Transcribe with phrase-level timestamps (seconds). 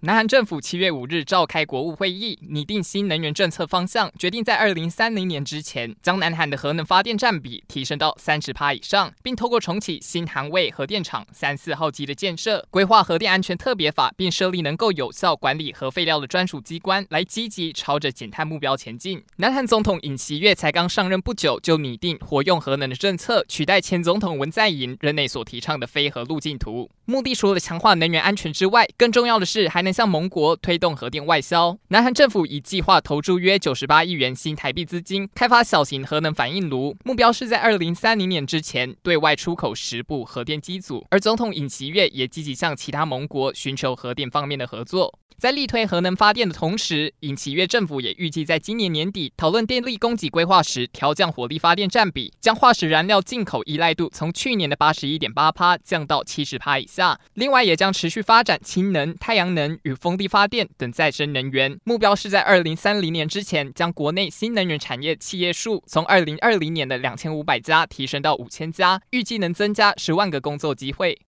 [0.00, 19.20] 南韩政府七月五日召开国务会议，拟定新能源政策方向，决定在二零三零年之前，将南韩的核能发电占比提升到三十趴以上，并透过重启新韩卫核电厂三四号机的建设，规划核电安全特别法，并设立能够有效管理核废料的专属机关，来积极朝着减碳目标前进。
[19.38, 26.88] 南韩总统尹锡悦才刚上任不久，就拟定活用核能的政策，取代前总统文在寅任内所提倡的非核路径图。
[27.06, 31.78] 目的除了强化能源安全之外，更重要的是还能向盟国推动核电外销。
[31.88, 41.06] 南韩政府已计划投注约九十八亿元新台币资金，开发小型核能反应炉，目标是在二零三零年之前对外出口十部核电机组。
[41.10, 45.18] 而总统尹锡悦也积极向其他盟国寻求核电方面的合作。
[45.38, 57.20] 在力推核能发电的同时，尹锡悦政府也预计在今年年底讨论电力供给规划时，调降火力发电占比，将化石燃料进口依赖度从去年的八十一点八趴降到七十趴以下。
[57.34, 71.20] 另外，也将持续发展氢能、太阳能与风力发电等再生能源，目标是在二零三零年之前，将国内新能源产业企业数从二零二零年的两千五百家提升到五千家，预计能增加十万个工作机会。